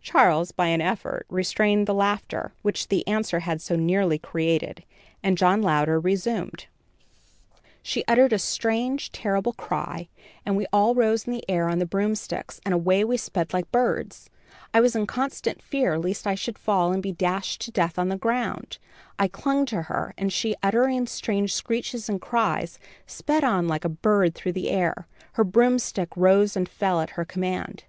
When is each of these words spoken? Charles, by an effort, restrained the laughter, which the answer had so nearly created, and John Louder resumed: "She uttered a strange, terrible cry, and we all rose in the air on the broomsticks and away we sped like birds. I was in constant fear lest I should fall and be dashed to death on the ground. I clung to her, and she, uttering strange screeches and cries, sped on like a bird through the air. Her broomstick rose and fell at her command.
Charles, 0.00 0.52
by 0.52 0.68
an 0.68 0.80
effort, 0.80 1.26
restrained 1.28 1.86
the 1.86 1.92
laughter, 1.92 2.54
which 2.62 2.88
the 2.88 3.06
answer 3.06 3.40
had 3.40 3.60
so 3.60 3.76
nearly 3.76 4.16
created, 4.18 4.84
and 5.22 5.36
John 5.36 5.60
Louder 5.60 6.00
resumed: 6.00 6.64
"She 7.82 8.02
uttered 8.08 8.32
a 8.32 8.38
strange, 8.38 9.12
terrible 9.12 9.52
cry, 9.52 10.08
and 10.46 10.56
we 10.56 10.64
all 10.72 10.94
rose 10.94 11.24
in 11.26 11.34
the 11.34 11.44
air 11.46 11.68
on 11.68 11.78
the 11.78 11.84
broomsticks 11.84 12.58
and 12.64 12.72
away 12.72 13.04
we 13.04 13.18
sped 13.18 13.52
like 13.52 13.70
birds. 13.70 14.30
I 14.72 14.80
was 14.80 14.96
in 14.96 15.06
constant 15.06 15.60
fear 15.60 15.98
lest 15.98 16.26
I 16.26 16.36
should 16.36 16.58
fall 16.58 16.90
and 16.90 17.02
be 17.02 17.12
dashed 17.12 17.60
to 17.66 17.70
death 17.70 17.98
on 17.98 18.08
the 18.08 18.16
ground. 18.16 18.78
I 19.18 19.28
clung 19.28 19.66
to 19.66 19.82
her, 19.82 20.14
and 20.16 20.32
she, 20.32 20.56
uttering 20.62 21.06
strange 21.06 21.52
screeches 21.52 22.08
and 22.08 22.18
cries, 22.18 22.78
sped 23.06 23.44
on 23.44 23.68
like 23.68 23.84
a 23.84 23.90
bird 23.90 24.34
through 24.34 24.52
the 24.54 24.70
air. 24.70 25.06
Her 25.34 25.44
broomstick 25.44 26.16
rose 26.16 26.56
and 26.56 26.66
fell 26.66 27.02
at 27.02 27.10
her 27.20 27.26
command. 27.26 27.84